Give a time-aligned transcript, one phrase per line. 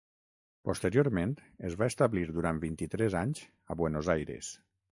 [0.69, 1.35] Posteriorment
[1.69, 4.53] es va establir durant vint-i-tres anys a Buenos Aires.